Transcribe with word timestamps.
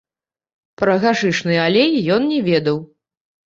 Пра 0.83 0.95
гашышны 1.03 1.61
алей 1.67 1.95
ён 2.19 2.29
не 2.33 2.43
ведаў. 2.51 2.85